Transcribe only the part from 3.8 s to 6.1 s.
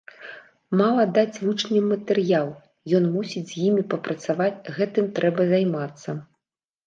папрацаваць, гэтым трэба займацца.